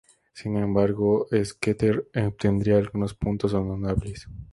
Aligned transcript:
Sin 0.33 0.57
embargo, 0.57 1.27
Scheckter 1.31 2.09
obtendría 2.15 2.77
algunos 2.79 3.13
puntos 3.13 3.53
honorables. 3.53 4.27